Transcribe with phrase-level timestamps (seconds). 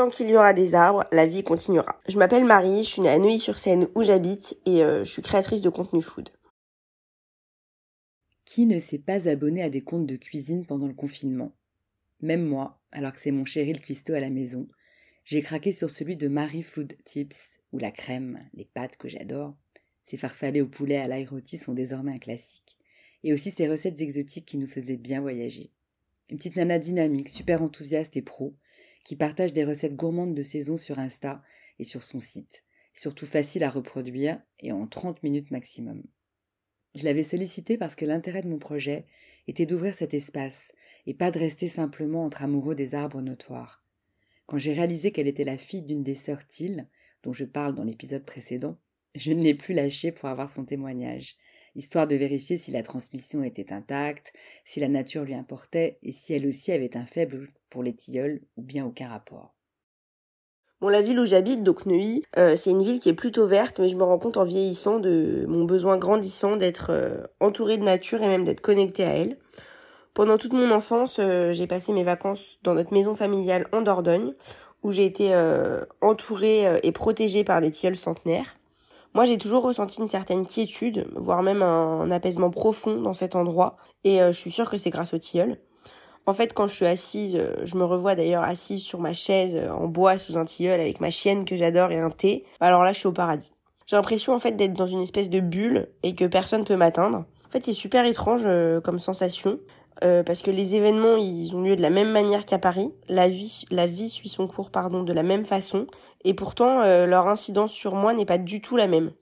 [0.00, 2.00] Tant qu'il y aura des arbres, la vie continuera.
[2.08, 5.60] Je m'appelle Marie, je suis née à Neuilly-sur-Seine où j'habite et euh, je suis créatrice
[5.60, 6.30] de contenu food.
[8.46, 11.54] Qui ne s'est pas abonné à des comptes de cuisine pendant le confinement?
[12.22, 14.68] Même moi, alors que c'est mon chéri le cuistot à la maison,
[15.26, 19.54] j'ai craqué sur celui de Marie Food Tips, où la crème, les pâtes que j'adore,
[20.02, 22.78] ces farfalés au poulet à l'ail rôti sont désormais un classique,
[23.22, 25.72] et aussi ces recettes exotiques qui nous faisaient bien voyager.
[26.30, 28.56] Une petite nana dynamique, super enthousiaste et pro,
[29.04, 31.42] qui partage des recettes gourmandes de saison sur Insta
[31.78, 36.02] et sur son site, surtout facile à reproduire et en 30 minutes maximum.
[36.94, 39.06] Je l'avais sollicité parce que l'intérêt de mon projet
[39.46, 40.72] était d'ouvrir cet espace
[41.06, 43.84] et pas de rester simplement entre amoureux des arbres notoires.
[44.46, 46.88] Quand j'ai réalisé qu'elle était la fille d'une des sœurs Thiel,
[47.22, 48.78] dont je parle dans l'épisode précédent,
[49.14, 51.36] je ne l'ai plus lâchée pour avoir son témoignage,
[51.74, 54.32] histoire de vérifier si la transmission était intacte,
[54.64, 58.42] si la nature lui importait et si elle aussi avait un faible pour les tilleuls
[58.56, 59.54] ou bien aucun rapport.
[60.80, 63.78] Bon, la ville où j'habite, donc Neuilly, euh, c'est une ville qui est plutôt verte,
[63.78, 67.82] mais je me rends compte en vieillissant de mon besoin grandissant d'être euh, entourée de
[67.82, 69.36] nature et même d'être connectée à elle.
[70.14, 74.32] Pendant toute mon enfance, euh, j'ai passé mes vacances dans notre maison familiale en Dordogne,
[74.82, 75.34] où j'ai été
[76.00, 78.59] entourée et protégée par des tilleuls centenaires.
[79.14, 83.76] Moi, j'ai toujours ressenti une certaine quiétude, voire même un, apaisement profond dans cet endroit,
[84.04, 85.58] et je suis sûre que c'est grâce aux tilleuls.
[86.26, 89.56] En fait, quand je suis assise, euh, je me revois d'ailleurs assise sur ma chaise
[89.56, 92.44] euh, en bois sous un tilleul avec ma chienne que j'adore et un thé.
[92.60, 93.52] Alors là, je suis au paradis.
[93.86, 97.18] J'ai l'impression en fait d'être dans une espèce de bulle et que personne peut m'atteindre.
[97.18, 99.58] En fait, c'est super étrange euh, comme sensation.
[100.00, 103.64] Parce que les événements ils ont lieu de la même manière qu'à Paris, la vie
[103.70, 105.86] la vie suit son cours pardon de la même façon
[106.24, 109.12] et pourtant leur incidence sur moi n'est pas du tout la même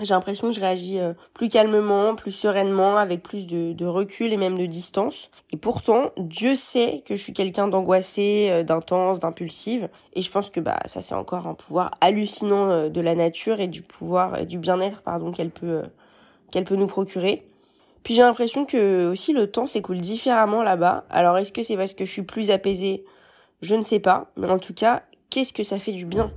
[0.00, 4.36] j'ai l'impression que je réagis euh, plus calmement, plus sereinement, avec plus de, recul et
[4.36, 5.30] même de distance.
[5.52, 9.88] Et pourtant, Dieu sait que je suis quelqu'un d'angoissé, euh, d'intense, d'impulsive.
[10.12, 13.60] Et je pense que bah ça c'est encore un pouvoir hallucinant euh, de la nature
[13.60, 15.82] et du pouvoir, du bien-être pardon qu'elle peut
[16.50, 17.48] qu'elle peut nous procurer.
[18.06, 21.06] Puis j'ai l'impression que aussi le temps s'écoule différemment là-bas.
[21.10, 23.04] Alors est-ce que c'est parce que je suis plus apaisée?
[23.62, 24.30] Je ne sais pas.
[24.36, 26.30] Mais en tout cas, qu'est-ce que ça fait du bien?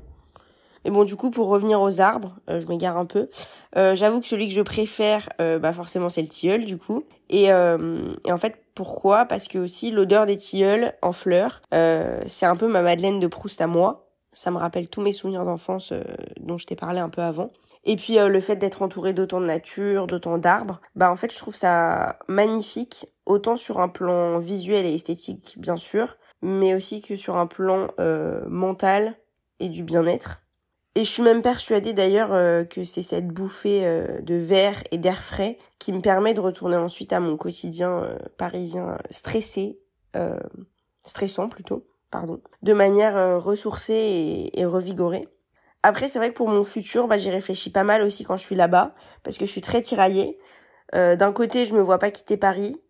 [0.84, 3.30] Mais bon, du coup, pour revenir aux arbres, euh, je m'égare un peu.
[3.78, 7.04] Euh, J'avoue que celui que je préfère, euh, bah forcément, c'est le tilleul, du coup.
[7.30, 9.26] Et, euh, et en fait, pourquoi?
[9.26, 13.62] Parce que aussi l'odeur des tilleuls en fleurs, c'est un peu ma Madeleine de Proust
[13.62, 14.09] à moi.
[14.40, 15.92] Ça me rappelle tous mes souvenirs d'enfance
[16.40, 17.52] dont je t'ai parlé un peu avant.
[17.84, 21.38] Et puis le fait d'être entouré d'autant de nature, d'autant d'arbres, bah en fait, je
[21.38, 27.18] trouve ça magnifique, autant sur un plan visuel et esthétique, bien sûr, mais aussi que
[27.18, 27.88] sur un plan
[28.48, 29.18] mental
[29.60, 30.40] et du bien-être.
[30.96, 34.98] Et je suis même persuadée d'ailleurs euh, que c'est cette bouffée euh, de verre et
[34.98, 39.80] d'air frais qui me permet de retourner ensuite à mon quotidien euh, parisien stressé,
[41.06, 45.28] stressant plutôt, pardon, de manière ressourcée et, revigorée.
[45.84, 48.44] Après, c'est vrai que pour mon futur, bah, j'y réfléchis pas mal aussi quand je
[48.44, 48.94] suis là-bas,
[49.24, 50.38] parce que je suis très tiraillée.
[50.94, 52.82] D'un côté, je me vois pas quitter Paris,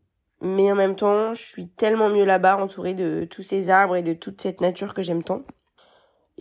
[0.41, 4.03] mais en même temps, je suis tellement mieux là-bas, entourée de tous ces arbres et
[4.03, 5.43] de toute cette nature que j'aime tant.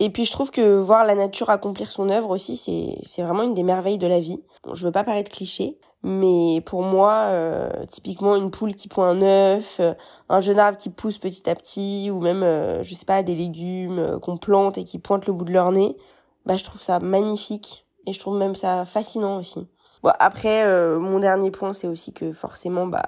[0.01, 2.55] Et puis je trouve que voir la nature accomplir son œuvre aussi,
[3.03, 4.41] c'est vraiment une des merveilles de la vie.
[4.63, 9.03] Bon, je veux pas paraître cliché, mais pour moi, euh, typiquement une poule qui pond
[9.03, 9.93] un œuf, euh,
[10.29, 13.35] un jeune arbre qui pousse petit à petit, ou même euh, je sais pas des
[13.35, 15.97] légumes qu'on plante et qui pointent le bout de leur nez,
[16.45, 19.67] bah je trouve ça magnifique et je trouve même ça fascinant aussi.
[20.01, 20.65] Bon après,
[20.97, 23.03] mon dernier point c'est aussi que forcément bah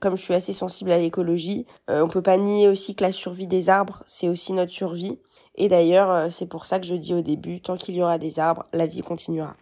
[0.00, 3.46] comme je suis assez sensible à l'écologie, on peut pas nier aussi que la survie
[3.46, 5.20] des arbres, c'est aussi notre survie.
[5.56, 8.18] Et d'ailleurs, euh, c'est pour ça que je dis au début, tant qu'il y aura
[8.18, 9.56] des arbres, la vie continuera.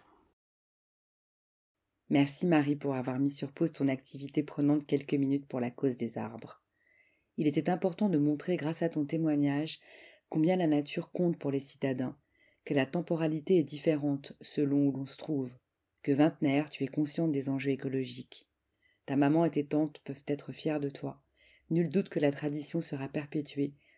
[2.10, 5.96] Merci Marie pour avoir mis sur pause ton activité prenante quelques minutes pour la cause
[5.96, 6.62] des arbres.
[7.36, 9.78] Il était important de montrer grâce à ton témoignage
[10.28, 12.16] combien la nature compte pour les citadins,
[12.64, 15.56] que la temporalité est différente selon où l'on se trouve,
[16.02, 18.48] que vingtenaire tu es consciente des enjeux écologiques.
[19.06, 21.22] Ta maman et tes tantes peuvent être fières de toi.
[21.70, 23.74] Nul doute que la tradition sera perpétuée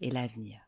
[0.00, 0.60] et l'avenir.